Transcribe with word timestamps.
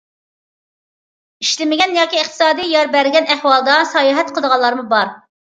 ئىشلىمىگەن 1.45 1.93
ياكى 1.97 2.21
ئىقتىسادى 2.23 2.65
يار 2.73 2.91
بەرگەن 2.97 3.31
ئەھۋالدا 3.37 3.77
ساياھەت 3.93 4.35
قىلىدىغانلارمۇ 4.41 4.89
بار. 4.97 5.15